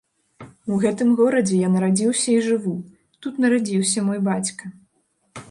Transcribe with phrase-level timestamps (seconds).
[0.75, 2.75] У гэтым горадзе я нарадзіўся і жыву,
[3.27, 4.65] тут нарадзіўся мой бацька.